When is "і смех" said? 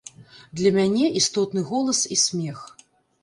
2.15-2.65